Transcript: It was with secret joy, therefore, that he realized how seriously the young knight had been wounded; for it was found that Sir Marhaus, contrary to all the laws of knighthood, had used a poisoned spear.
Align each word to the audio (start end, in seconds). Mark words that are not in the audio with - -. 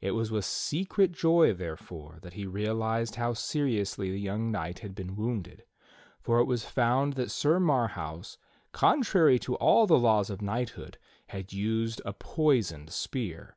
It 0.00 0.16
was 0.18 0.32
with 0.32 0.44
secret 0.44 1.12
joy, 1.12 1.52
therefore, 1.54 2.18
that 2.22 2.32
he 2.32 2.44
realized 2.44 3.14
how 3.14 3.34
seriously 3.34 4.10
the 4.10 4.18
young 4.20 4.50
knight 4.50 4.80
had 4.80 4.96
been 4.96 5.14
wounded; 5.14 5.62
for 6.20 6.40
it 6.40 6.46
was 6.46 6.64
found 6.64 7.12
that 7.12 7.30
Sir 7.30 7.60
Marhaus, 7.60 8.36
contrary 8.72 9.38
to 9.38 9.54
all 9.54 9.86
the 9.86 9.96
laws 9.96 10.28
of 10.28 10.42
knighthood, 10.42 10.98
had 11.28 11.52
used 11.52 12.02
a 12.04 12.12
poisoned 12.12 12.90
spear. 12.90 13.54